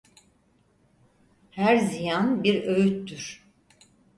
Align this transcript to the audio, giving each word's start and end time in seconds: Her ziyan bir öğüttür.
Her 1.51 1.77
ziyan 1.79 2.43
bir 2.43 2.63
öğüttür. 2.63 3.45